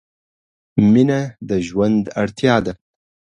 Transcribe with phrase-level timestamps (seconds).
[0.91, 1.19] مینه
[1.49, 2.73] د ژوند اړتیا ده.